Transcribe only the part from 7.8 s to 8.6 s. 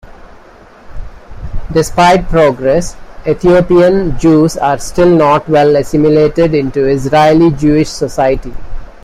society.